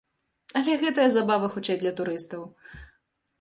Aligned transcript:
Але 0.61 0.77
гэтая 0.83 1.05
забава 1.17 1.51
хутчэй 1.57 1.77
для 1.83 1.93
турыстаў. 2.01 2.41